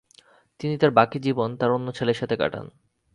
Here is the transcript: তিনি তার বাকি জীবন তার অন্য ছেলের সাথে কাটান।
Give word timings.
তিনি 0.59 0.75
তার 0.77 0.91
বাকি 0.91 1.17
জীবন 1.19 1.49
তার 1.57 1.71
অন্য 1.71 1.87
ছেলের 1.91 2.19
সাথে 2.21 2.35
কাটান। 2.37 2.65